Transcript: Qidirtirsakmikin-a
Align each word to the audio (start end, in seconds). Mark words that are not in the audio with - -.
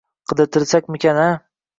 Qidirtirsakmikin-a 0.31 1.29